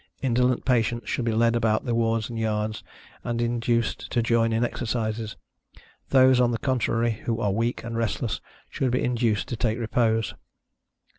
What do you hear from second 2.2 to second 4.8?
and yards, and induced to join in